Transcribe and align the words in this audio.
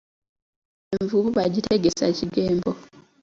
Envubu 0.95 1.27
bagitegesa 1.37 2.05
kigembo. 2.17 2.71